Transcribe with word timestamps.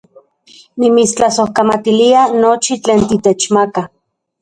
Nimitstlasojkamatilia 0.83 2.21
nochi 2.43 2.73
tlen 2.83 3.01
titechmaka 3.09 3.81